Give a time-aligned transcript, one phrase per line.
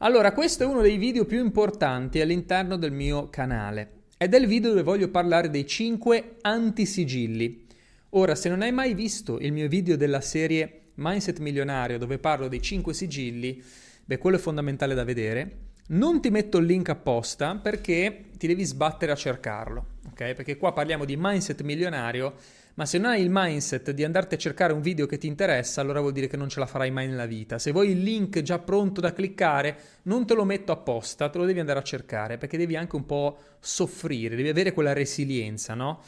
[0.00, 4.46] Allora, questo è uno dei video più importanti all'interno del mio canale ed è il
[4.46, 7.64] video dove voglio parlare dei 5 antisigilli.
[8.10, 12.46] Ora, se non hai mai visto il mio video della serie Mindset Milionario dove parlo
[12.46, 13.62] dei 5 sigilli,
[14.04, 15.56] beh, quello è fondamentale da vedere.
[15.88, 20.34] Non ti metto il link apposta perché ti devi sbattere a cercarlo, ok?
[20.34, 22.34] Perché qua parliamo di mindset milionario
[22.76, 25.80] ma se non hai il mindset di andarti a cercare un video che ti interessa,
[25.80, 27.58] allora vuol dire che non ce la farai mai nella vita.
[27.58, 31.46] Se vuoi il link già pronto da cliccare, non te lo metto apposta, te lo
[31.46, 36.02] devi andare a cercare, perché devi anche un po' soffrire, devi avere quella resilienza, no?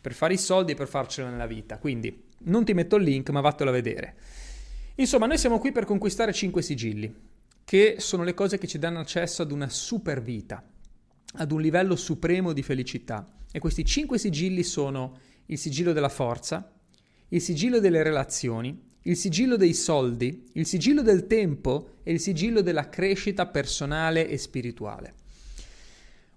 [0.00, 1.78] Per fare i soldi e per farcela nella vita.
[1.78, 4.14] Quindi non ti metto il link, ma vattelo a vedere.
[4.94, 7.12] Insomma, noi siamo qui per conquistare 5 sigilli,
[7.64, 10.64] che sono le cose che ci danno accesso ad una super vita,
[11.34, 13.26] ad un livello supremo di felicità.
[13.50, 16.72] E questi 5 sigilli sono il sigillo della forza,
[17.28, 22.60] il sigillo delle relazioni, il sigillo dei soldi, il sigillo del tempo e il sigillo
[22.60, 25.14] della crescita personale e spirituale.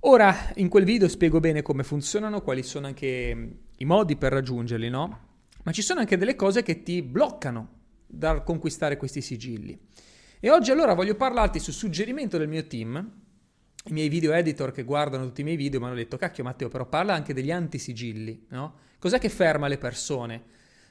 [0.08, 4.34] Ora, in quel video spiego bene come funzionano, quali sono anche mm, i modi per
[4.34, 5.20] raggiungerli, no?
[5.64, 7.70] Ma ci sono anche delle cose che ti bloccano
[8.06, 9.78] dal conquistare questi sigilli.
[10.40, 13.14] E oggi allora voglio parlarti su suggerimento del mio team,
[13.88, 16.70] i miei video editor che guardano tutti i miei video mi hanno detto, cacchio Matteo,
[16.70, 18.76] però parla anche degli antisigilli, no?
[19.00, 20.44] Cos'è che ferma le persone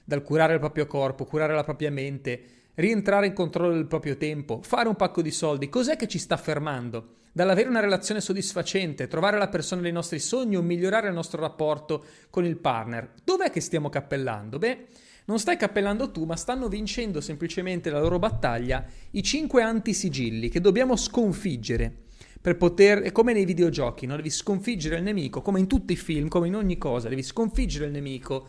[0.04, 2.42] dal curare il proprio corpo, curare la propria mente,
[2.74, 5.68] rientrare in controllo del proprio tempo, fare un pacco di soldi?
[5.68, 7.16] Cos'è che ci sta fermando?
[7.32, 12.04] Dall'avere una relazione soddisfacente, trovare la persona dei nostri sogni o migliorare il nostro rapporto
[12.30, 13.10] con il partner.
[13.24, 14.58] Dov'è che stiamo cappellando?
[14.58, 14.86] Beh,
[15.26, 20.60] non stai cappellando tu, ma stanno vincendo semplicemente la loro battaglia i cinque antisigilli che
[20.60, 22.03] dobbiamo sconfiggere
[22.44, 24.16] per poter, è come nei videogiochi, no?
[24.16, 27.86] devi sconfiggere il nemico, come in tutti i film, come in ogni cosa, devi sconfiggere
[27.86, 28.46] il nemico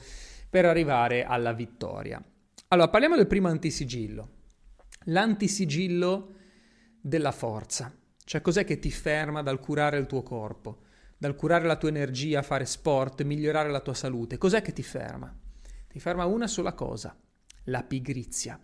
[0.50, 2.22] per arrivare alla vittoria.
[2.68, 4.32] Allora, parliamo del primo antisigillo,
[5.06, 6.34] l'antisigillo
[7.00, 10.82] della forza, cioè cos'è che ti ferma dal curare il tuo corpo,
[11.18, 15.34] dal curare la tua energia, fare sport, migliorare la tua salute, cos'è che ti ferma?
[15.88, 17.18] Ti ferma una sola cosa,
[17.64, 18.60] la pigrizia.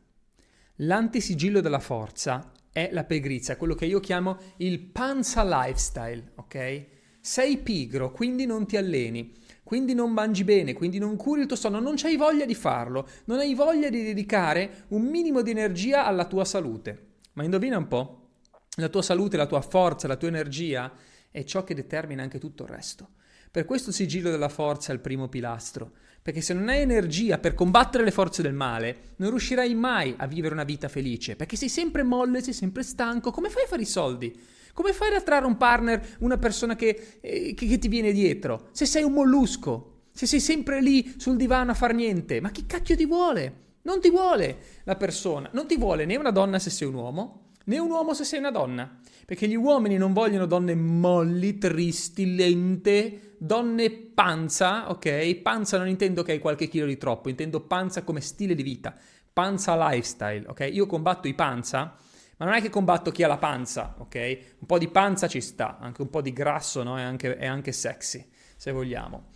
[0.75, 6.85] L'antisigillo della forza è la pigrizia, quello che io chiamo il panza lifestyle, ok?
[7.19, 9.33] Sei pigro, quindi non ti alleni,
[9.63, 13.07] quindi non mangi bene, quindi non curi il tuo sonno, non hai voglia di farlo,
[13.25, 17.09] non hai voglia di dedicare un minimo di energia alla tua salute.
[17.33, 18.29] Ma indovina un po',
[18.77, 20.91] la tua salute, la tua forza, la tua energia
[21.29, 23.09] è ciò che determina anche tutto il resto.
[23.51, 25.91] Per questo il sigillo della forza è il primo pilastro,
[26.21, 30.25] perché se non hai energia per combattere le forze del male, non riuscirai mai a
[30.25, 33.81] vivere una vita felice, perché sei sempre molle, sei sempre stanco, come fai a fare
[33.81, 34.39] i soldi?
[34.71, 38.69] Come fai ad attrarre un partner, una persona che, eh, che, che ti viene dietro?
[38.71, 42.65] Se sei un mollusco, se sei sempre lì sul divano a far niente, ma chi
[42.65, 43.55] cacchio ti vuole?
[43.81, 47.49] Non ti vuole la persona, non ti vuole né una donna se sei un uomo,
[47.65, 48.97] né un uomo se sei una donna.
[49.25, 55.33] Perché gli uomini non vogliono donne molli, tristi, lente, donne panza, ok?
[55.37, 58.95] Panza non intendo che hai qualche chilo di troppo, intendo panza come stile di vita,
[59.33, 60.69] panza lifestyle, ok?
[60.71, 61.95] Io combatto i panza,
[62.37, 64.39] ma non è che combatto chi ha la panza, ok?
[64.59, 66.99] Un po' di panza ci sta, anche un po' di grasso, no?
[66.99, 68.23] È anche, è anche sexy,
[68.55, 69.29] se vogliamo.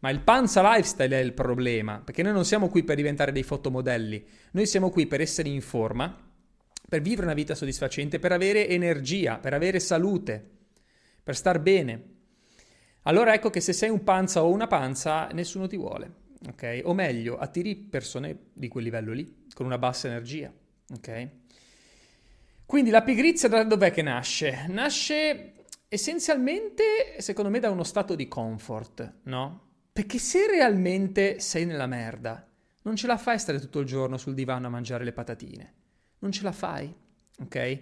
[0.00, 3.42] Ma il panza lifestyle è il problema, perché noi non siamo qui per diventare dei
[3.42, 6.16] fotomodelli, noi siamo qui per essere in forma,
[6.88, 10.48] per vivere una vita soddisfacente, per avere energia, per avere salute,
[11.22, 12.19] per star bene.
[13.02, 16.12] Allora ecco che se sei un panza o una panza, nessuno ti vuole,
[16.48, 16.82] ok?
[16.84, 20.52] O meglio, attiri persone di quel livello lì, con una bassa energia,
[20.92, 21.28] ok?
[22.66, 24.66] Quindi la pigrizia da dov'è che nasce?
[24.68, 25.54] Nasce
[25.88, 29.68] essenzialmente, secondo me, da uno stato di comfort, no?
[29.92, 32.46] Perché se realmente sei nella merda,
[32.82, 35.74] non ce la fai stare tutto il giorno sul divano a mangiare le patatine
[36.20, 36.92] non ce la fai,
[37.40, 37.80] ok?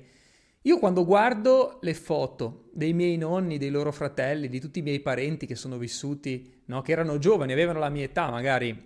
[0.68, 5.00] Io quando guardo le foto dei miei nonni, dei loro fratelli, di tutti i miei
[5.00, 8.78] parenti che sono vissuti, no, che erano giovani, avevano la mia età, magari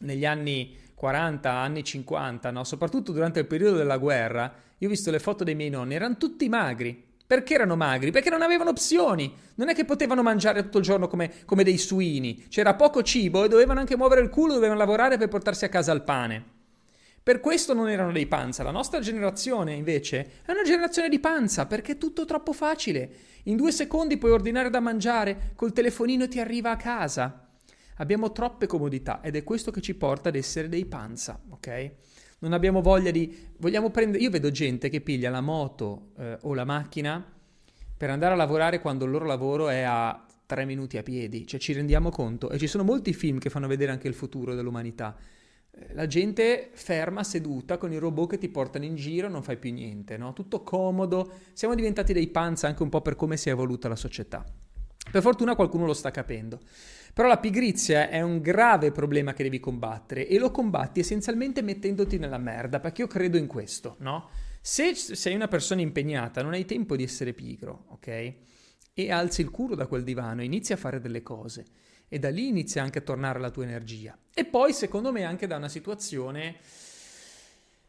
[0.00, 5.10] negli anni 40, anni 50, no, soprattutto durante il periodo della guerra, io ho visto
[5.10, 7.12] le foto dei miei nonni, erano tutti magri.
[7.26, 8.10] Perché erano magri?
[8.10, 9.34] Perché non avevano opzioni.
[9.54, 12.48] Non è che potevano mangiare tutto il giorno come, come dei suini.
[12.50, 15.90] C'era poco cibo e dovevano anche muovere il culo, dovevano lavorare per portarsi a casa
[15.92, 16.53] il pane.
[17.24, 18.62] Per questo non erano dei panza.
[18.62, 23.10] La nostra generazione, invece, è una generazione di panza perché è tutto troppo facile.
[23.44, 27.48] In due secondi puoi ordinare da mangiare, col telefonino ti arriva a casa.
[27.96, 31.92] Abbiamo troppe comodità ed è questo che ci porta ad essere dei panza, ok?
[32.40, 33.34] Non abbiamo voglia di...
[33.56, 34.22] Vogliamo prendere...
[34.22, 37.24] Io vedo gente che piglia la moto eh, o la macchina
[37.96, 41.46] per andare a lavorare quando il loro lavoro è a tre minuti a piedi.
[41.46, 42.50] Cioè ci rendiamo conto?
[42.50, 45.16] E ci sono molti film che fanno vedere anche il futuro dell'umanità
[45.92, 49.72] la gente ferma, seduta, con i robot che ti portano in giro, non fai più
[49.72, 50.32] niente, no?
[50.32, 51.32] Tutto comodo.
[51.52, 54.44] Siamo diventati dei panza anche un po' per come si è evoluta la società.
[55.10, 56.60] Per fortuna qualcuno lo sta capendo.
[57.12, 62.18] Però la pigrizia è un grave problema che devi combattere e lo combatti essenzialmente mettendoti
[62.18, 64.30] nella merda, perché io credo in questo, no?
[64.60, 68.34] Se sei una persona impegnata, non hai tempo di essere pigro, ok?
[68.94, 71.66] E alzi il culo da quel divano inizi a fare delle cose.
[72.14, 74.16] E da lì inizia anche a tornare la tua energia.
[74.32, 76.58] E poi, secondo me, anche da una situazione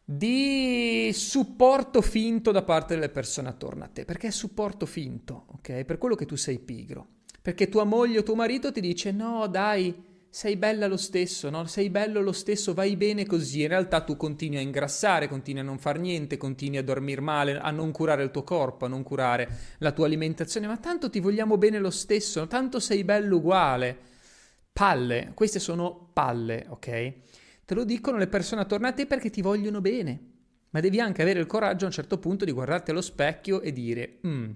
[0.04, 5.84] di supporto finto da parte delle persone attorno a te, perché è supporto finto, ok?
[5.84, 7.06] Per quello che tu sei pigro.
[7.40, 9.94] Perché tua moglie o tuo marito ti dice no, dai,
[10.28, 11.66] sei bella lo stesso, no?
[11.66, 13.62] Sei bello lo stesso, vai bene così.
[13.62, 17.60] In realtà tu continui a ingrassare, continui a non far niente, continui a dormire male,
[17.60, 19.48] a non curare il tuo corpo, a non curare
[19.78, 24.14] la tua alimentazione, ma tanto ti vogliamo bene lo stesso, tanto sei bello uguale.
[24.76, 27.12] Palle, queste sono palle, ok?
[27.64, 30.20] Te lo dicono le persone attorno a te perché ti vogliono bene.
[30.68, 33.72] Ma devi anche avere il coraggio a un certo punto di guardarti allo specchio e
[33.72, 34.50] dire, mm,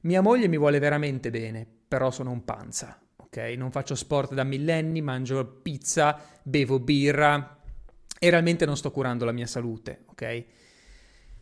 [0.00, 3.36] mia moglie mi vuole veramente bene, però sono un panza, ok?
[3.58, 7.60] Non faccio sport da millenni, mangio pizza, bevo birra
[8.18, 10.44] e realmente non sto curando la mia salute, ok?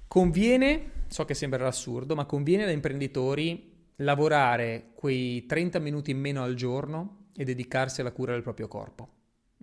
[0.08, 6.42] Conviene, so che sembrerà assurdo, ma conviene da imprenditori lavorare quei 30 minuti in meno
[6.42, 9.08] al giorno e dedicarsi alla cura del proprio corpo,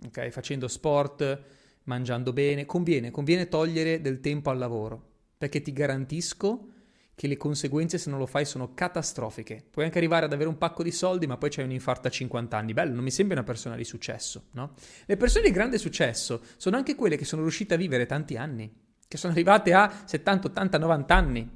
[0.06, 0.30] ok?
[0.30, 1.42] Facendo sport,
[1.84, 6.70] mangiando bene, conviene, conviene togliere del tempo al lavoro, perché ti garantisco
[7.14, 9.62] che le conseguenze se non lo fai sono catastrofiche.
[9.70, 12.10] Puoi anche arrivare ad avere un pacco di soldi, ma poi c'hai un infarto a
[12.10, 12.72] 50 anni.
[12.72, 14.72] Bello, non mi sembra una persona di successo, no?
[15.04, 18.70] Le persone di grande successo sono anche quelle che sono riuscite a vivere tanti anni,
[19.06, 21.55] che sono arrivate a 70, 80, 90 anni.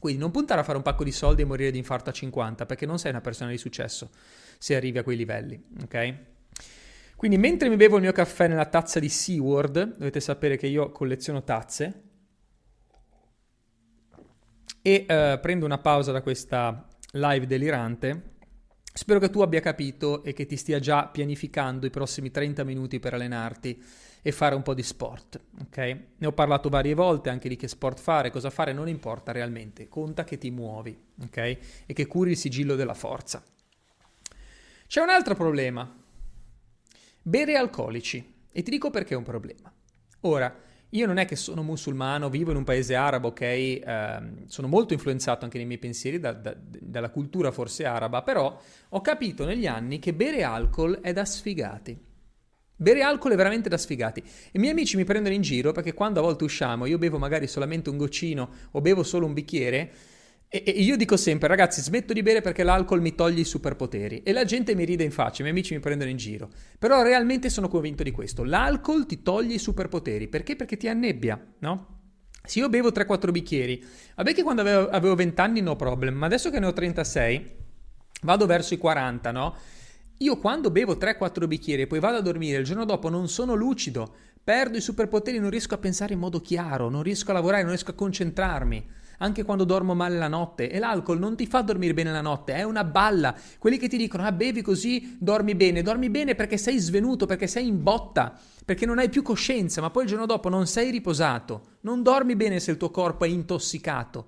[0.00, 2.66] Quindi non puntare a fare un pacco di soldi e morire di infarto a 50,
[2.66, 4.10] perché non sei una persona di successo
[4.58, 6.14] se arrivi a quei livelli, ok?
[7.16, 10.90] Quindi mentre mi bevo il mio caffè nella tazza di SeaWorld, dovete sapere che io
[10.90, 12.02] colleziono tazze,
[14.82, 18.28] e uh, prendo una pausa da questa live delirante.
[18.92, 22.98] Spero che tu abbia capito e che ti stia già pianificando i prossimi 30 minuti
[22.98, 23.82] per allenarti
[24.22, 25.76] e fare un po' di sport, ok?
[26.16, 29.88] Ne ho parlato varie volte anche di che sport fare, cosa fare, non importa realmente,
[29.88, 31.36] conta che ti muovi, ok?
[31.36, 33.42] E che curi il sigillo della forza.
[34.86, 35.88] C'è un altro problema.
[37.22, 38.38] Bere alcolici.
[38.52, 39.72] E ti dico perché è un problema.
[40.22, 40.54] Ora,
[40.90, 43.40] io non è che sono musulmano, vivo in un paese arabo, ok?
[43.40, 48.60] Eh, sono molto influenzato anche nei miei pensieri da, da, dalla cultura forse araba, però
[48.88, 52.08] ho capito negli anni che bere alcol è da sfigati.
[52.80, 54.22] Bere alcol è veramente da sfigati.
[54.52, 57.46] I miei amici mi prendono in giro perché quando a volte usciamo io bevo magari
[57.46, 59.92] solamente un goccino o bevo solo un bicchiere
[60.48, 64.22] e, io dico sempre, ragazzi, smetto di bere perché l'alcol mi toglie i superpoteri.
[64.22, 66.48] E la gente mi ride in faccia, i miei amici mi prendono in giro.
[66.78, 68.44] Però realmente sono convinto di questo.
[68.44, 70.28] L'alcol ti toglie i superpoteri.
[70.28, 70.56] Perché?
[70.56, 71.98] Perché ti annebbia, no?
[72.42, 73.84] Se io bevo 3-4 bicchieri,
[74.16, 77.56] vabbè che quando avevo, avevo 20 anni no problem, ma adesso che ne ho 36,
[78.22, 79.54] vado verso i 40, no?
[80.22, 83.54] Io quando bevo 3-4 bicchieri e poi vado a dormire, il giorno dopo non sono
[83.54, 84.12] lucido,
[84.44, 87.70] perdo i superpoteri, non riesco a pensare in modo chiaro, non riesco a lavorare, non
[87.70, 88.86] riesco a concentrarmi
[89.20, 90.70] anche quando dormo male la notte.
[90.70, 93.34] E l'alcol non ti fa dormire bene la notte, è una balla.
[93.58, 95.82] Quelli che ti dicono, ah, bevi così, dormi bene.
[95.82, 99.90] Dormi bene perché sei svenuto, perché sei in botta, perché non hai più coscienza, ma
[99.90, 101.76] poi il giorno dopo non sei riposato.
[101.80, 104.26] Non dormi bene se il tuo corpo è intossicato.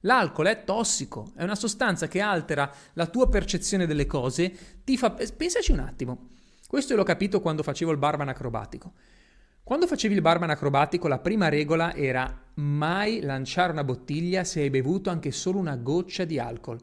[0.00, 5.10] L'alcol è tossico, è una sostanza che altera la tua percezione delle cose, ti fa...
[5.10, 6.28] Pensaci un attimo.
[6.66, 8.92] Questo l'ho capito quando facevo il barman acrobatico.
[9.62, 14.70] Quando facevi il barman acrobatico, la prima regola era mai lanciare una bottiglia se hai
[14.70, 16.80] bevuto anche solo una goccia di alcol.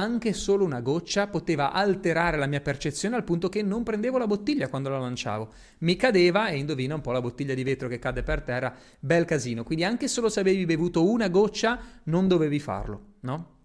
[0.00, 4.26] Anche solo una goccia poteva alterare la mia percezione al punto che non prendevo la
[4.26, 5.52] bottiglia quando la lanciavo.
[5.80, 9.26] Mi cadeva e indovina un po' la bottiglia di vetro che cade per terra, bel
[9.26, 9.62] casino.
[9.62, 13.58] Quindi anche solo se avevi bevuto una goccia non dovevi farlo, no?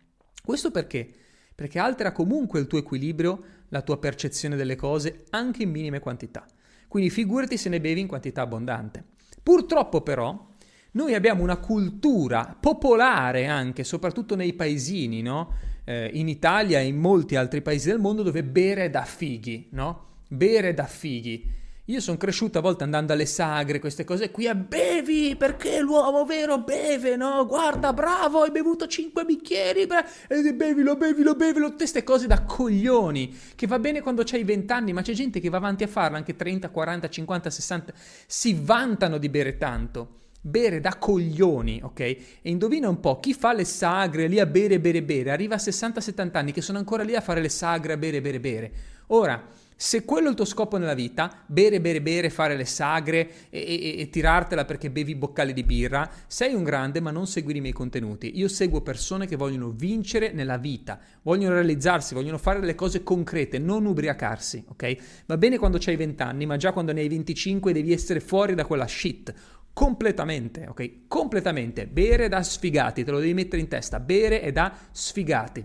[0.44, 1.10] Questo perché?
[1.56, 6.46] Perché altera comunque il tuo equilibrio, la tua percezione delle cose anche in minime quantità.
[6.90, 9.06] Quindi figurati se ne bevi in quantità abbondante.
[9.42, 10.48] Purtroppo però
[10.96, 15.54] noi abbiamo una cultura popolare anche, soprattutto nei paesini, no?
[15.86, 20.04] eh, in Italia e in molti altri paesi del mondo dove bere da fighi, no?
[20.28, 21.64] Bere da fighi.
[21.90, 26.26] Io sono cresciuto a volte andando alle sagre, queste cose qui, e bevi perché l'uomo
[26.26, 27.46] vero beve, no?
[27.46, 32.42] Guarda, bravo, hai bevuto 5 bicchieri, bra- e bevilo, bevilo, bevilo, tutte queste cose da
[32.42, 35.88] coglioni, che va bene quando c'hai 20 anni, ma c'è gente che va avanti a
[35.88, 37.94] farlo, anche 30, 40, 50, 60,
[38.26, 40.24] si vantano di bere tanto.
[40.48, 42.00] Bere da coglioni, ok?
[42.00, 45.58] E indovina un po', chi fa le sagre lì a bere, bere, bere, arriva a
[45.58, 48.72] 60-70 anni che sono ancora lì a fare le sagre a bere, bere, bere.
[49.08, 49.44] Ora,
[49.78, 53.60] Se quello è il tuo scopo nella vita, bere, bere, bere, fare le sagre e,
[53.60, 57.60] e, e, tirartela perché bevi boccali di birra, sei un grande ma non segui i
[57.60, 58.38] miei contenuti.
[58.38, 63.60] Io seguo persone che vogliono vincere nella vita, vogliono realizzarsi, vogliono fare delle cose concrete,
[63.60, 65.24] non ubriacarsi, ok?
[65.26, 68.56] Va bene quando hai 20 anni, ma già quando ne hai 25 devi essere fuori
[68.56, 69.34] da quella shit.
[69.76, 71.08] Completamente, ok?
[71.08, 71.86] Completamente.
[71.86, 74.00] Bere da sfigati, te lo devi mettere in testa.
[74.00, 75.64] Bere è da sfigati.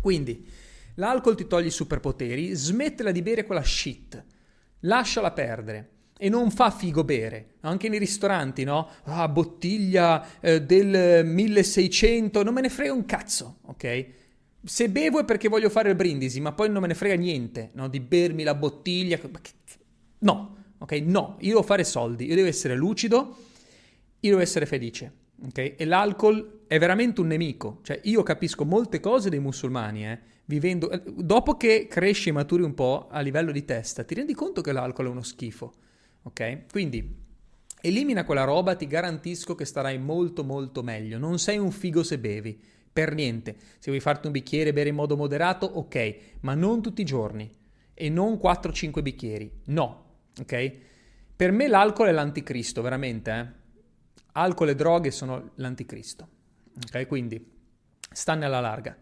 [0.00, 0.46] Quindi
[1.00, 4.22] L'alcol ti toglie i superpoteri, smettila di bere quella shit,
[4.80, 5.88] lasciala perdere.
[6.22, 8.90] E non fa figo bere, anche nei ristoranti, no?
[9.04, 14.06] Ah, bottiglia eh, del 1600, non me ne frega un cazzo, ok?
[14.62, 17.70] Se bevo è perché voglio fare il brindisi, ma poi non me ne frega niente,
[17.72, 17.88] no?
[17.88, 19.18] Di bermi la bottiglia.
[20.18, 20.92] No, ok?
[21.04, 23.36] No, io devo fare soldi, io devo essere lucido,
[24.20, 25.12] io devo essere felice,
[25.46, 25.74] ok?
[25.76, 27.80] E l'alcol è veramente un nemico.
[27.82, 30.18] Cioè, io capisco molte cose dei musulmani, eh?
[30.50, 34.34] vivendo, eh, dopo che cresci e maturi un po' a livello di testa, ti rendi
[34.34, 35.72] conto che l'alcol è uno schifo,
[36.24, 36.66] ok?
[36.70, 37.16] Quindi
[37.82, 41.18] elimina quella roba, ti garantisco che starai molto molto meglio.
[41.18, 42.60] Non sei un figo se bevi,
[42.92, 43.56] per niente.
[43.78, 47.04] Se vuoi farti un bicchiere e bere in modo moderato, ok, ma non tutti i
[47.04, 47.56] giorni
[47.94, 50.72] e non 4-5 bicchieri, no, ok?
[51.34, 53.58] Per me l'alcol è l'anticristo, veramente, eh?
[54.32, 56.28] Alcol e droghe sono l'anticristo,
[56.86, 57.06] ok?
[57.06, 57.44] Quindi
[58.12, 58.96] stanne alla larga.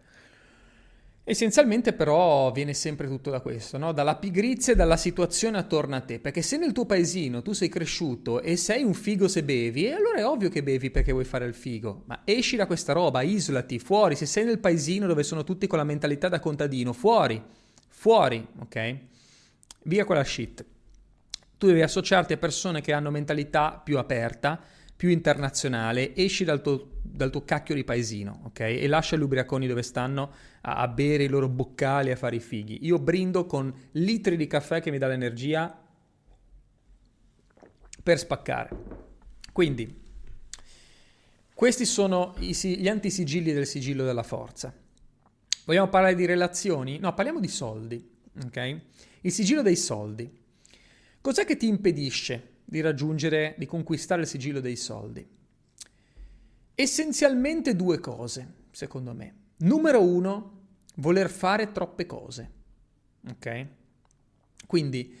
[1.29, 3.91] Essenzialmente però viene sempre tutto da questo, no?
[3.91, 7.69] dalla pigrizia e dalla situazione attorno a te, perché se nel tuo paesino tu sei
[7.69, 11.45] cresciuto e sei un figo se bevi, allora è ovvio che bevi perché vuoi fare
[11.45, 15.43] il figo, ma esci da questa roba, isolati, fuori, se sei nel paesino dove sono
[15.43, 17.39] tutti con la mentalità da contadino, fuori,
[17.89, 18.97] fuori, ok?
[19.83, 20.65] Via quella shit.
[21.59, 24.57] Tu devi associarti a persone che hanno mentalità più aperta,
[24.95, 28.61] più internazionale, esci dal tuo, dal tuo cacchio di paesino, ok?
[28.61, 32.39] E lascia gli ubriaconi dove stanno a, a bere i loro boccali, a fare i
[32.39, 32.85] fighi.
[32.85, 35.77] Io brindo con litri di caffè che mi dà l'energia
[38.01, 38.69] per spaccare.
[39.51, 40.01] Quindi,
[41.53, 44.73] questi sono i, gli antisigilli del sigillo della forza.
[45.65, 46.99] Vogliamo parlare di relazioni?
[46.99, 48.09] No, parliamo di soldi,
[48.45, 48.79] ok?
[49.21, 50.38] Il sigillo dei soldi.
[51.21, 55.27] Cos'è che ti impedisce di raggiungere, di conquistare il sigillo dei soldi?
[56.75, 59.35] Essenzialmente due cose, secondo me.
[59.57, 60.59] Numero uno,
[60.95, 62.51] voler fare troppe cose.
[63.27, 63.67] Ok?
[64.65, 65.13] Quindi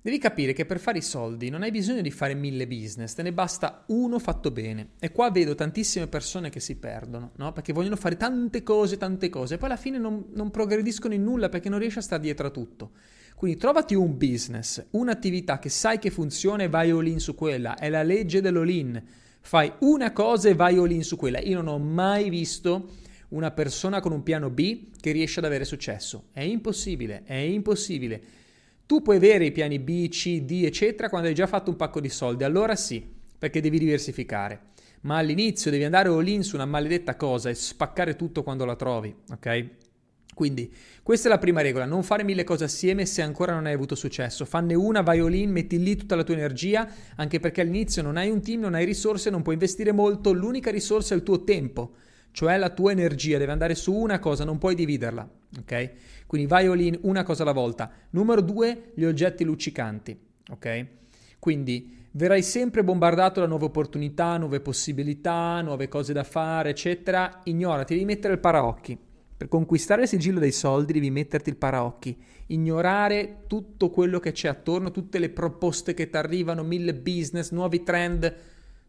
[0.00, 3.22] devi capire che per fare i soldi non hai bisogno di fare mille business, te
[3.22, 4.90] ne basta uno fatto bene.
[4.98, 7.52] E qua vedo tantissime persone che si perdono, no?
[7.54, 11.22] Perché vogliono fare tante cose, tante cose, e poi alla fine non, non progrediscono in
[11.22, 12.90] nulla perché non riesci a stare dietro a tutto.
[13.38, 17.76] Quindi trovati un business, un'attività che sai che funziona e vai all in su quella.
[17.76, 19.00] È la legge dell'all-in.
[19.38, 21.38] Fai una cosa e vai all in su quella.
[21.38, 22.96] Io non ho mai visto
[23.28, 26.30] una persona con un piano B che riesce ad avere successo.
[26.32, 28.20] È impossibile, è impossibile.
[28.86, 32.00] Tu puoi avere i piani B, C, D, eccetera, quando hai già fatto un pacco
[32.00, 32.42] di soldi.
[32.42, 33.06] Allora sì,
[33.38, 34.62] perché devi diversificare.
[35.02, 38.74] Ma all'inizio devi andare all in su una maledetta cosa e spaccare tutto quando la
[38.74, 39.66] trovi, ok?
[40.38, 43.72] Quindi questa è la prima regola, non fare mille cose assieme se ancora non hai
[43.72, 44.44] avuto successo.
[44.44, 48.16] Fanne una, vai all in, metti lì tutta la tua energia, anche perché all'inizio non
[48.16, 51.42] hai un team, non hai risorse, non puoi investire molto, l'unica risorsa è il tuo
[51.42, 51.94] tempo,
[52.30, 55.28] cioè la tua energia, deve andare su una cosa, non puoi dividerla,
[55.58, 55.90] ok?
[56.28, 57.90] Quindi vai all in una cosa alla volta.
[58.10, 60.16] Numero due, gli oggetti luccicanti,
[60.50, 60.86] ok?
[61.40, 67.40] Quindi verrai sempre bombardato da nuove opportunità, nuove possibilità, nuove cose da fare, eccetera.
[67.46, 69.06] Ignora, ti devi mettere il paraocchi
[69.38, 74.48] per conquistare il sigillo dei soldi devi metterti il paraocchi, ignorare tutto quello che c'è
[74.48, 78.34] attorno, tutte le proposte che ti arrivano, mille business, nuovi trend.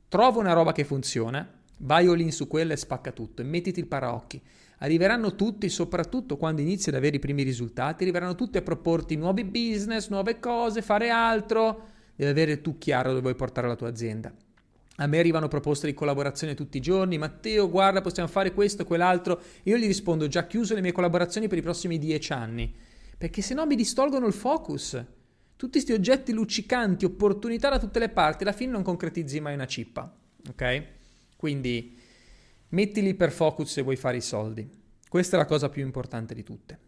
[0.08, 3.80] Trova una roba che funziona, vai all in su quella e spacca tutto e mettiti
[3.80, 4.42] il paraocchi.
[4.80, 9.44] Arriveranno tutti, soprattutto quando inizi ad avere i primi risultati, arriveranno tutti a proporti nuovi
[9.44, 11.90] business, nuove cose, fare altro.
[12.16, 14.34] Devi avere tu chiaro dove vuoi portare la tua azienda.
[15.02, 17.18] A me arrivano proposte di collaborazione tutti i giorni.
[17.18, 19.42] Matteo, guarda, possiamo fare questo, quell'altro.
[19.64, 22.74] Io gli rispondo: già chiuso le mie collaborazioni per i prossimi dieci anni.
[23.18, 25.02] Perché se no mi distolgono il focus.
[25.56, 29.68] Tutti questi oggetti luccicanti, opportunità da tutte le parti, alla fine non concretizzi mai una
[29.68, 30.14] cippa.
[30.50, 30.84] Ok?
[31.36, 31.98] Quindi
[32.70, 34.70] mettili per focus se vuoi fare i soldi.
[35.08, 36.80] Questa è la cosa più importante di tutte.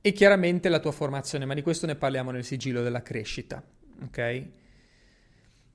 [0.00, 3.62] E chiaramente la tua formazione, ma di questo ne parliamo nel sigillo della crescita.
[4.02, 4.46] Ok?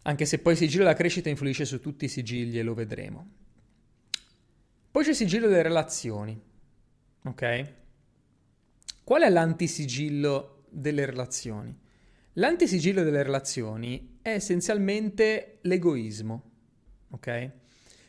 [0.03, 3.31] Anche se poi il sigillo della crescita influisce su tutti i sigilli e lo vedremo.
[4.91, 6.39] Poi c'è il sigillo delle relazioni,
[7.23, 7.73] ok?
[9.03, 11.75] Qual è l'antisigillo delle relazioni?
[12.33, 16.51] L'antisigillo delle relazioni è essenzialmente l'egoismo,
[17.11, 17.51] ok?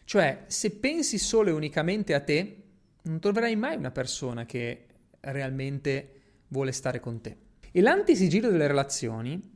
[0.05, 2.63] Cioè, se pensi solo e unicamente a te,
[3.03, 4.87] non troverai mai una persona che
[5.21, 7.37] realmente vuole stare con te.
[7.71, 9.54] E l'antisigillo delle relazioni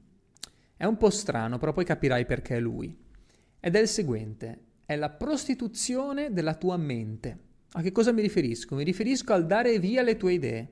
[0.78, 2.96] è un po' strano, però poi capirai perché è lui.
[3.58, 7.38] Ed è il seguente, è la prostituzione della tua mente.
[7.72, 8.76] A che cosa mi riferisco?
[8.76, 10.68] Mi riferisco al dare via le tue idee,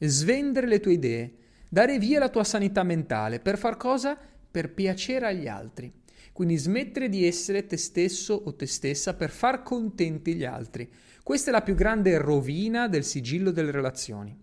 [0.00, 1.34] svendere le tue idee,
[1.68, 3.38] dare via la tua sanità mentale.
[3.38, 4.18] Per far cosa?
[4.50, 6.02] Per piacere agli altri.
[6.32, 10.90] Quindi smettere di essere te stesso o te stessa per far contenti gli altri.
[11.22, 14.36] Questa è la più grande rovina del sigillo delle relazioni.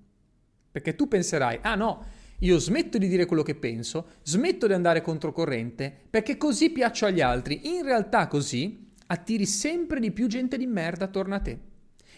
[0.72, 2.06] Perché tu penserai, ah no,
[2.44, 7.22] io smetto di dire quello che penso, smetto di andare controcorrente, perché così piaccio agli
[7.22, 7.76] altri.
[7.76, 11.60] In realtà così attiri sempre di più gente di merda attorno a te.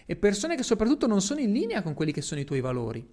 [0.06, 3.06] E persone che soprattutto non sono in linea con quelli che sono i tuoi valori.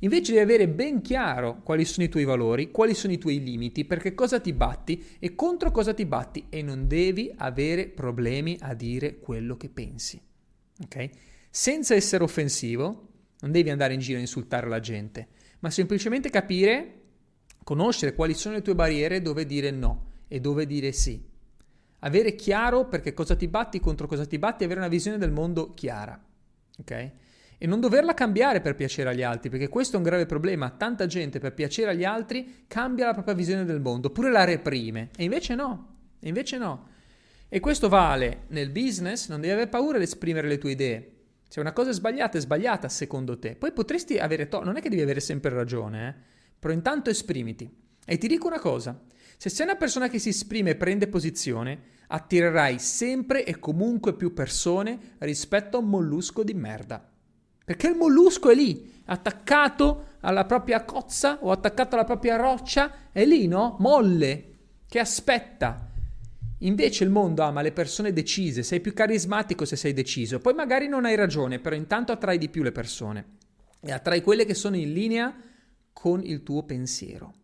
[0.00, 3.84] Invece di avere ben chiaro quali sono i tuoi valori, quali sono i tuoi limiti,
[3.84, 8.74] perché cosa ti batti e contro cosa ti batti e non devi avere problemi a
[8.74, 10.20] dire quello che pensi.
[10.82, 11.10] Ok?
[11.50, 13.08] Senza essere offensivo,
[13.40, 15.28] non devi andare in giro a insultare la gente,
[15.64, 17.00] ma semplicemente capire,
[17.64, 21.26] conoscere quali sono le tue barriere, dove dire no e dove dire sì.
[22.00, 25.72] Avere chiaro perché cosa ti batti, contro cosa ti batti, avere una visione del mondo
[25.72, 26.22] chiara.
[26.80, 27.10] Ok?
[27.56, 30.68] E non doverla cambiare per piacere agli altri, perché questo è un grave problema.
[30.68, 35.08] Tanta gente per piacere agli altri cambia la propria visione del mondo, oppure la reprime.
[35.16, 36.88] E invece no, e invece no.
[37.48, 41.13] E questo vale nel business, non devi avere paura di esprimere le tue idee.
[41.54, 43.54] Se una cosa è sbagliata, è sbagliata secondo te.
[43.54, 46.14] Poi potresti avere torto, non è che devi avere sempre ragione, eh?
[46.58, 47.72] però intanto esprimiti.
[48.04, 49.00] E ti dico una cosa,
[49.36, 54.34] se sei una persona che si esprime e prende posizione, attirerai sempre e comunque più
[54.34, 57.08] persone rispetto a un mollusco di merda.
[57.64, 63.24] Perché il mollusco è lì, attaccato alla propria cozza o attaccato alla propria roccia, è
[63.24, 63.76] lì, no?
[63.78, 64.54] Molle,
[64.88, 65.92] che aspetta.
[66.58, 70.88] Invece il mondo ama le persone decise, sei più carismatico se sei deciso, poi magari
[70.88, 73.26] non hai ragione, però intanto attrai di più le persone
[73.80, 75.34] e attrai quelle che sono in linea
[75.92, 77.34] con il tuo pensiero.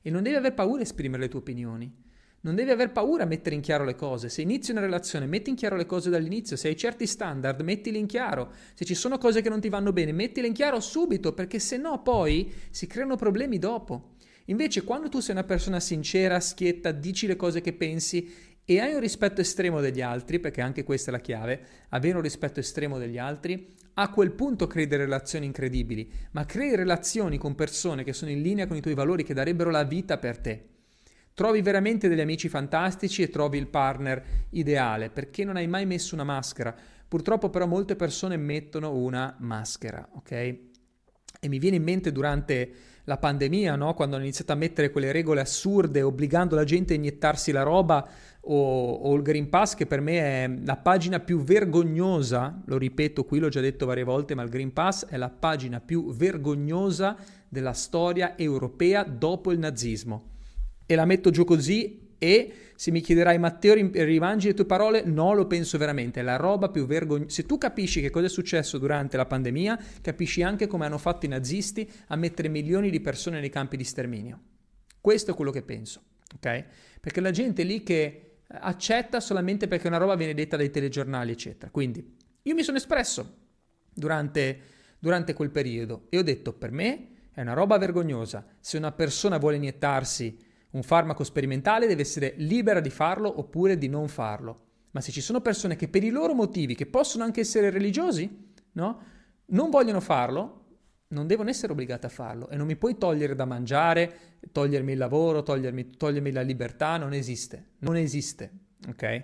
[0.00, 2.04] E non devi aver paura di esprimere le tue opinioni.
[2.40, 4.28] Non devi aver paura a mettere in chiaro le cose.
[4.28, 6.56] Se inizi una relazione, metti in chiaro le cose dall'inizio.
[6.56, 8.52] Se hai certi standard, mettili in chiaro.
[8.74, 11.76] Se ci sono cose che non ti vanno bene, mettile in chiaro subito, perché se
[11.76, 14.14] no poi si creano problemi dopo.
[14.46, 18.32] Invece, quando tu sei una persona sincera, schietta, dici le cose che pensi
[18.64, 22.22] e hai un rispetto estremo degli altri, perché anche questa è la chiave, avere un
[22.22, 27.54] rispetto estremo degli altri, a quel punto crei delle relazioni incredibili, ma crei relazioni con
[27.54, 30.68] persone che sono in linea con i tuoi valori, che darebbero la vita per te.
[31.32, 36.14] Trovi veramente degli amici fantastici e trovi il partner ideale, perché non hai mai messo
[36.14, 36.74] una maschera.
[37.06, 40.30] Purtroppo però molte persone mettono una maschera, ok?
[40.32, 42.72] E mi viene in mente durante
[43.06, 43.94] la pandemia, no?
[43.94, 48.06] quando hanno iniziato a mettere quelle regole assurde, obbligando la gente a iniettarsi la roba
[48.40, 53.24] o, o, il Green Pass, che per me è la pagina più vergognosa, lo ripeto
[53.24, 57.16] qui, l'ho già detto varie volte, ma il Green Pass è la pagina più vergognosa
[57.48, 60.30] della storia europea dopo il nazismo.
[60.84, 65.32] E la metto giù così e se mi chiederai Matteo rimangi le tue parole, no,
[65.32, 67.30] lo penso veramente, è la roba più vergognosa.
[67.30, 71.26] Se tu capisci che cosa è successo durante la pandemia, capisci anche come hanno fatto
[71.26, 74.40] i nazisti a mettere milioni di persone nei campi di sterminio.
[75.00, 76.02] Questo è quello che penso,
[76.34, 76.64] ok?
[77.00, 81.70] Perché la gente lì che accetta solamente perché una roba viene detta dai telegiornali, eccetera.
[81.70, 83.36] Quindi io mi sono espresso
[83.92, 84.60] durante,
[84.98, 88.46] durante quel periodo e ho detto per me è una roba vergognosa.
[88.60, 90.38] Se una persona vuole iniettarsi
[90.76, 94.64] un farmaco sperimentale deve essere libera di farlo oppure di non farlo.
[94.90, 98.52] Ma se ci sono persone che per i loro motivi, che possono anche essere religiosi,
[98.72, 99.02] no?
[99.46, 100.64] non vogliono farlo,
[101.08, 104.98] non devono essere obbligate a farlo e non mi puoi togliere da mangiare, togliermi il
[104.98, 108.50] lavoro, togliermi, togliermi la libertà, non esiste, non esiste,
[108.88, 109.22] ok?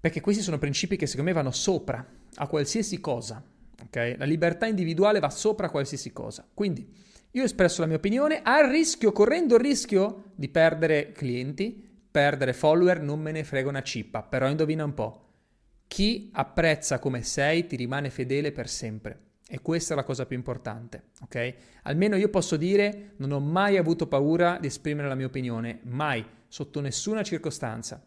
[0.00, 2.04] Perché questi sono principi che secondo me vanno sopra
[2.36, 3.42] a qualsiasi cosa,
[3.82, 4.14] ok?
[4.16, 6.46] La libertà individuale va sopra a qualsiasi cosa.
[6.52, 6.90] Quindi
[7.34, 12.52] io ho espresso la mia opinione, a rischio, correndo il rischio di perdere clienti, perdere
[12.52, 15.28] follower, non me ne frega una cippa, però indovina un po'.
[15.86, 19.30] Chi apprezza come sei ti rimane fedele per sempre.
[19.48, 21.54] E questa è la cosa più importante, ok?
[21.82, 26.24] Almeno io posso dire non ho mai avuto paura di esprimere la mia opinione, mai,
[26.48, 28.02] sotto nessuna circostanza.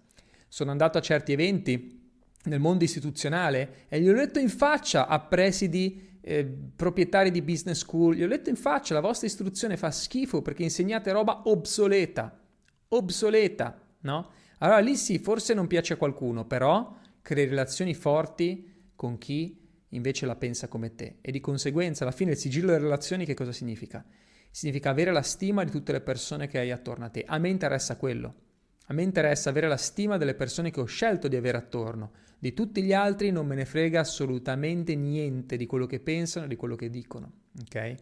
[0.47, 2.11] Sono andato a certi eventi
[2.43, 6.43] nel mondo istituzionale e gli ho detto in faccia a presidi, eh,
[6.75, 10.63] proprietari di business school, gli ho detto in faccia la vostra istruzione fa schifo perché
[10.63, 12.35] insegnate roba obsoleta,
[12.87, 14.31] obsoleta, no?
[14.57, 20.25] Allora lì sì, forse non piace a qualcuno, però crei relazioni forti con chi invece
[20.25, 23.51] la pensa come te e di conseguenza alla fine il sigillo delle relazioni che cosa
[23.51, 24.03] significa?
[24.49, 27.23] Significa avere la stima di tutte le persone che hai attorno a te.
[27.27, 28.44] A me interessa quello.
[28.85, 32.11] A me interessa avere la stima delle persone che ho scelto di avere attorno.
[32.37, 36.49] Di tutti gli altri non me ne frega assolutamente niente di quello che pensano e
[36.49, 37.31] di quello che dicono.
[37.61, 37.95] Ok?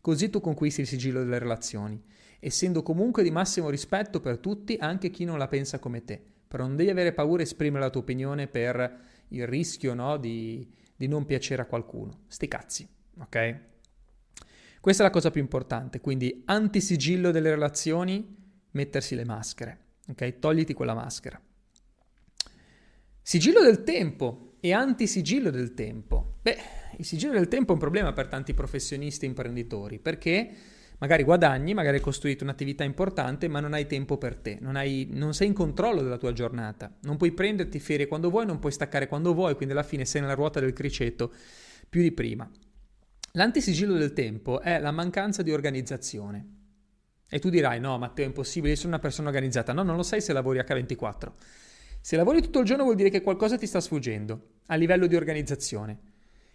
[0.00, 2.02] Così tu conquisti il sigillo delle relazioni,
[2.38, 6.22] essendo comunque di massimo rispetto per tutti, anche chi non la pensa come te.
[6.48, 10.66] Però non devi avere paura di esprimere la tua opinione per il rischio no, di,
[10.96, 12.22] di non piacere a qualcuno.
[12.28, 13.60] Sti cazzi, ok?
[14.80, 18.36] Questa è la cosa più importante, quindi antisigillo delle relazioni,
[18.70, 19.78] mettersi le maschere,
[20.10, 20.38] ok?
[20.38, 21.40] Togliti quella maschera.
[23.22, 26.38] Sigillo del tempo e antisigillo del tempo.
[26.42, 26.58] Beh,
[26.96, 30.50] il sigillo del tempo è un problema per tanti professionisti e imprenditori, perché
[30.98, 35.08] magari guadagni, magari hai costruito un'attività importante, ma non hai tempo per te, non, hai,
[35.12, 38.72] non, sei in controllo della tua giornata, non puoi prenderti ferie quando vuoi, non puoi
[38.72, 41.32] staccare quando vuoi, quindi alla fine sei nella ruota del criceto
[41.88, 42.48] più di prima.
[43.32, 46.59] L'antisigillo del tempo è la mancanza di organizzazione.
[47.32, 49.72] E tu dirai, no Matteo è impossibile, io sono una persona organizzata.
[49.72, 51.28] No, non lo sai se lavori H24.
[52.00, 55.14] Se lavori tutto il giorno vuol dire che qualcosa ti sta sfuggendo a livello di
[55.14, 55.98] organizzazione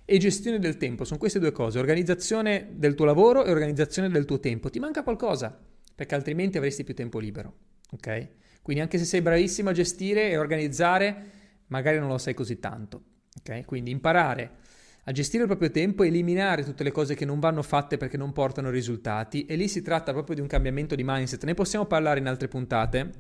[0.04, 1.06] e gestione del tempo.
[1.06, 4.70] Sono queste due cose, organizzazione del tuo lavoro e organizzazione del tuo tempo.
[4.70, 5.58] Ti manca qualcosa,
[5.96, 7.54] perché altrimenti avresti più tempo libero.
[7.92, 8.30] Ok?
[8.62, 11.32] Quindi anche se sei bravissimo a gestire e organizzare,
[11.68, 13.04] magari non lo sai così tanto.
[13.40, 13.66] Ok?
[13.66, 14.64] Quindi imparare
[15.08, 18.18] a gestire il proprio tempo e eliminare tutte le cose che non vanno fatte perché
[18.18, 21.44] non portano risultati e lì si tratta proprio di un cambiamento di mindset.
[21.46, 23.12] Ne possiamo parlare in altre puntate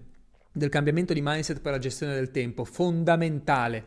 [0.51, 3.85] del cambiamento di mindset per la gestione del tempo, fondamentale.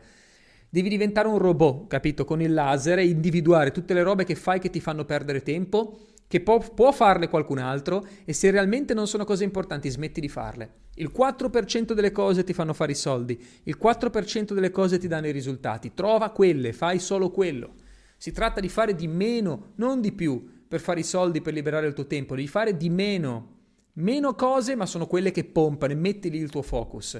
[0.69, 2.23] Devi diventare un robot, capito?
[2.23, 5.99] Con il laser e individuare tutte le robe che fai che ti fanno perdere tempo,
[6.25, 10.29] che può, può farle qualcun altro e se realmente non sono cose importanti smetti di
[10.29, 10.71] farle.
[10.95, 15.27] Il 4% delle cose ti fanno fare i soldi, il 4% delle cose ti danno
[15.27, 15.93] i risultati.
[15.93, 17.87] Trova quelle, fai solo quello.
[18.19, 21.87] Si tratta di fare di meno, non di più, per fare i soldi, per liberare
[21.87, 23.55] il tuo tempo, devi fare di meno.
[23.93, 27.17] Meno cose, ma sono quelle che pompano e metti lì il tuo focus.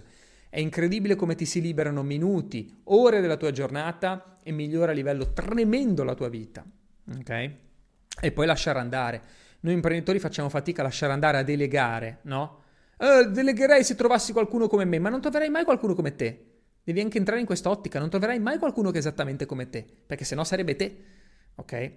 [0.50, 5.32] È incredibile come ti si liberano minuti, ore della tua giornata e migliora a livello
[5.32, 6.66] tremendo la tua vita.
[7.18, 7.52] Ok?
[8.20, 9.22] E poi lasciare andare.
[9.62, 12.64] Noi imprenditori facciamo fatica a lasciare andare, a delegare, no?
[12.98, 16.49] Eh, delegherei se trovassi qualcuno come me, ma non troverai mai qualcuno come te.
[16.90, 19.86] Devi anche entrare in questa ottica, non troverai mai qualcuno che è esattamente come te,
[20.08, 20.98] perché sennò sarebbe te,
[21.54, 21.92] ok?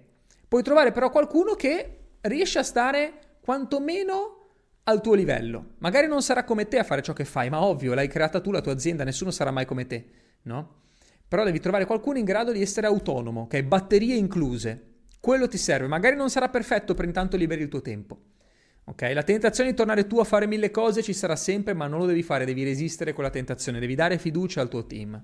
[0.47, 4.49] Puoi trovare però qualcuno che riesce a stare quantomeno
[4.83, 5.71] al tuo livello.
[5.79, 8.51] Magari non sarà come te a fare ciò che fai, ma ovvio, l'hai creata tu,
[8.51, 10.05] la tua azienda, nessuno sarà mai come te,
[10.43, 10.81] no?
[11.27, 13.63] Però devi trovare qualcuno in grado di essere autonomo, ok?
[13.63, 14.91] Batterie incluse.
[15.19, 15.87] Quello ti serve.
[15.87, 18.19] Magari non sarà perfetto, per intanto liberi il tuo tempo.
[18.85, 19.11] Ok?
[19.13, 22.05] La tentazione di tornare tu a fare mille cose ci sarà sempre, ma non lo
[22.05, 25.21] devi fare, devi resistere con la tentazione, devi dare fiducia al tuo team.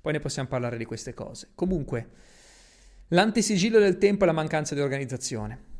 [0.00, 1.50] Poi ne possiamo parlare di queste cose.
[1.54, 2.10] Comunque,
[3.08, 5.72] l'antisigillo del tempo è la mancanza di organizzazione.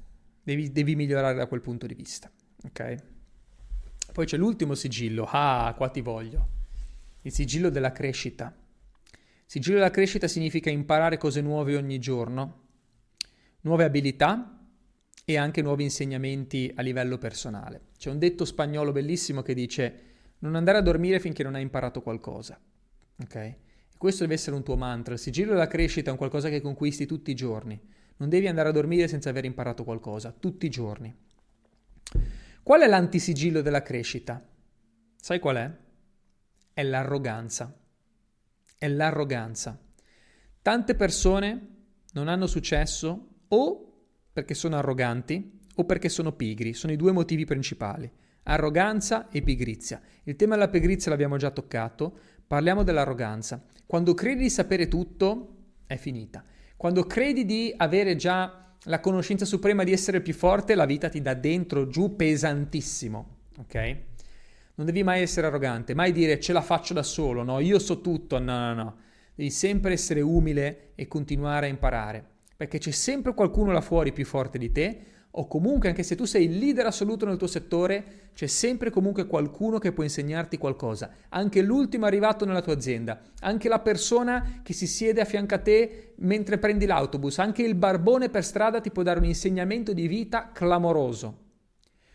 [0.43, 2.31] Devi, devi migliorare da quel punto di vista.
[2.65, 2.97] Ok?
[4.13, 5.29] Poi c'è l'ultimo sigillo.
[5.31, 6.49] Ah, qua ti voglio.
[7.23, 8.55] Il sigillo della crescita.
[8.55, 9.11] Il
[9.45, 12.63] sigillo della crescita significa imparare cose nuove ogni giorno,
[13.63, 14.64] nuove abilità
[15.25, 17.87] e anche nuovi insegnamenti a livello personale.
[17.97, 20.01] C'è un detto spagnolo bellissimo che dice
[20.41, 22.61] non andare a dormire finché non hai imparato qualcosa.
[23.23, 23.55] Ok?
[23.97, 25.15] Questo deve essere un tuo mantra.
[25.15, 27.81] Il sigillo della crescita è un qualcosa che conquisti tutti i giorni.
[28.17, 31.15] Non devi andare a dormire senza aver imparato qualcosa, tutti i giorni.
[32.63, 34.47] Qual è l'antisigillo della crescita?
[35.17, 35.71] Sai qual è?
[36.75, 37.75] È l'arroganza.
[38.77, 39.81] È l'arroganza.
[40.61, 41.69] Tante persone
[42.13, 43.94] non hanno successo o
[44.35, 46.75] perché sono arroganti o perché sono pigri.
[46.75, 48.11] Sono i due motivi principali.
[48.43, 50.03] Arroganza e pigrizia.
[50.25, 53.65] Il tema della pigrizia l'abbiamo già toccato, parliamo dell'arroganza.
[53.87, 55.55] Quando credi di sapere tutto,
[55.87, 56.45] è finita.
[56.77, 61.21] Quando credi di avere già la conoscenza suprema di essere più forte, la vita ti
[61.21, 63.97] dà dentro giù pesantissimo, ok?
[64.75, 68.01] Non devi mai essere arrogante, mai dire ce la faccio da solo, no, io so
[68.01, 68.97] tutto, no, no, no.
[69.35, 74.25] Devi sempre essere umile e continuare a imparare perché c'è sempre qualcuno là fuori più
[74.25, 75.01] forte di te,
[75.37, 79.27] o comunque anche se tu sei il leader assoluto nel tuo settore, c'è sempre comunque
[79.27, 84.73] qualcuno che può insegnarti qualcosa, anche l'ultimo arrivato nella tua azienda, anche la persona che
[84.73, 88.93] si siede a fianco a te mentre prendi l'autobus, anche il barbone per strada ti
[88.93, 91.43] può dare un insegnamento di vita clamoroso.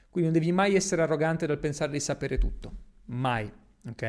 [0.10, 2.73] Quindi non devi mai essere arrogante dal pensare di sapere tutto,
[3.06, 3.52] mai,
[3.86, 4.02] ok?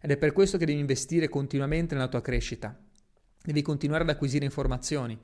[0.00, 2.76] Ed è per questo che devi investire continuamente nella tua crescita.
[3.42, 5.18] Devi continuare ad acquisire informazioni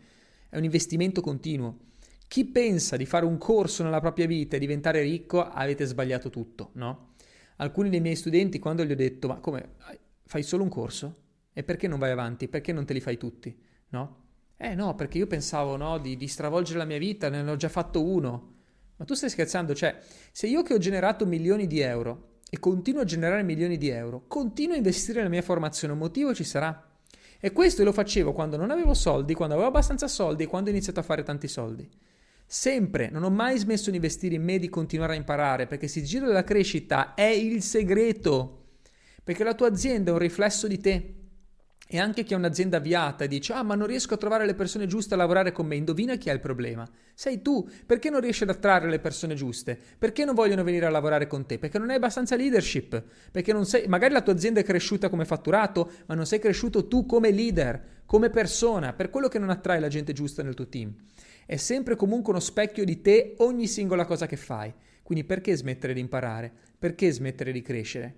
[0.50, 1.78] è un investimento continuo.
[2.28, 6.70] Chi pensa di fare un corso nella propria vita e diventare ricco, avete sbagliato tutto,
[6.74, 7.14] no?
[7.56, 9.70] Alcuni dei miei studenti, quando gli ho detto, ma come,
[10.24, 11.16] fai solo un corso?
[11.52, 12.48] E perché non vai avanti?
[12.48, 13.56] Perché non te li fai tutti,
[13.88, 14.28] no?
[14.56, 17.68] Eh no, perché io pensavo, no, di, di stravolgere la mia vita, ne ho già
[17.68, 18.54] fatto uno.
[18.96, 19.74] Ma tu stai scherzando?
[19.74, 19.98] Cioè,
[20.30, 24.24] se io che ho generato milioni di euro e continuo a generare milioni di euro,
[24.26, 26.89] continuo a investire nella mia formazione, un motivo ci sarà.
[27.40, 30.72] E questo lo facevo quando non avevo soldi, quando avevo abbastanza soldi e quando ho
[30.72, 31.88] iniziato a fare tanti soldi.
[32.46, 35.90] Sempre, non ho mai smesso di investire in me, di continuare a imparare, perché il
[35.90, 38.64] sigillo della crescita è il segreto,
[39.24, 41.14] perché la tua azienda è un riflesso di te.
[41.92, 44.54] E anche chi ha un'azienda avviata e dice, ah ma non riesco a trovare le
[44.54, 46.88] persone giuste a lavorare con me, indovina chi ha il problema?
[47.14, 49.76] Sei tu, perché non riesci ad attrarre le persone giuste?
[49.98, 51.58] Perché non vogliono venire a lavorare con te?
[51.58, 55.24] Perché non hai abbastanza leadership, perché non sei, magari la tua azienda è cresciuta come
[55.24, 59.80] fatturato, ma non sei cresciuto tu come leader, come persona, per quello che non attrai
[59.80, 60.94] la gente giusta nel tuo team.
[61.44, 64.72] È sempre comunque uno specchio di te ogni singola cosa che fai.
[65.02, 66.52] Quindi perché smettere di imparare?
[66.78, 68.14] Perché smettere di crescere?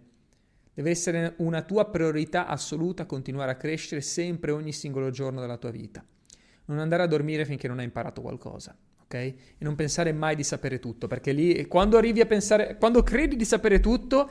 [0.74, 5.70] Deve essere una tua priorità assoluta continuare a crescere sempre ogni singolo giorno della tua
[5.70, 6.04] vita.
[6.66, 8.74] Non andare a dormire finché non hai imparato qualcosa.
[9.02, 9.14] ok?
[9.14, 13.36] E non pensare mai di sapere tutto, perché lì quando arrivi a pensare, quando credi
[13.36, 14.30] di sapere tutto,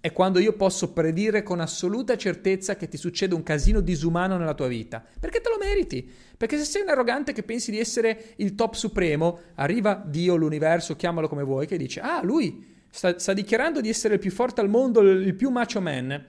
[0.00, 4.54] è quando io posso predire con assoluta certezza che ti succede un casino disumano nella
[4.54, 5.04] tua vita.
[5.20, 6.10] Perché te lo meriti.
[6.36, 10.96] Perché se sei un arrogante che pensi di essere il top supremo, arriva Dio, l'universo,
[10.96, 14.60] chiamalo come vuoi, che dice, ah, lui sta, sta dichiarando di essere il più forte
[14.60, 16.26] al mondo, il più macho man.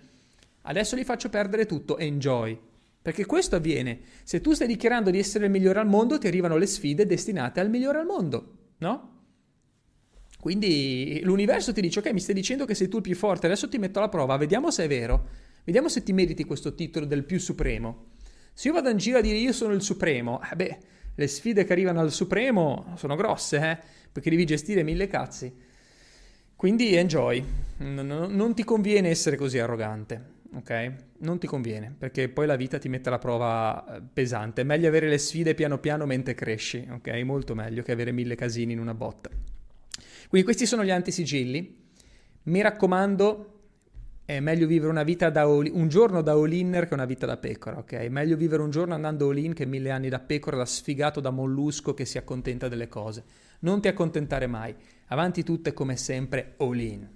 [0.62, 2.58] Adesso gli faccio perdere tutto, enjoy.
[3.02, 3.99] Perché questo avviene.
[4.23, 7.60] Se tu stai dichiarando di essere il migliore al mondo, ti arrivano le sfide destinate
[7.60, 9.10] al migliore al mondo, no?
[10.39, 13.67] Quindi l'universo ti dice, ok, mi stai dicendo che sei tu il più forte, adesso
[13.67, 15.28] ti metto alla prova, vediamo se è vero,
[15.65, 18.12] vediamo se ti meriti questo titolo del più supremo.
[18.54, 20.78] Se io vado in giro a dire io sono il supremo, eh beh,
[21.15, 23.80] le sfide che arrivano al supremo sono grosse, eh,
[24.12, 25.54] perché devi gestire mille cazzi.
[26.63, 27.43] Quindi enjoy,
[27.80, 30.21] non, ti conviene essere così arrogante,
[30.54, 30.93] ok?
[31.17, 34.62] Non ti conviene, perché poi la vita ti mette alla prova eh, pesante.
[34.62, 37.10] È meglio avere le sfide piano piano mentre cresci, ok?
[37.26, 39.30] Molto meglio che avere mille casini in una botta.
[40.30, 41.84] Quindi questi sono gli antisigilli.
[42.43, 43.54] Mi raccomando,
[44.23, 47.36] è meglio vivere una vita da all- un giorno da all-inner che una vita da
[47.36, 47.91] pecora, ok?
[47.91, 51.30] È meglio vivere un giorno andando all-in che mille anni da pecora, da sfigato, da
[51.30, 53.26] mollusco che si accontenta delle cose.
[53.60, 54.73] Non ti accontentare mai.
[55.13, 57.08] Avanti tutte come sempre all-in.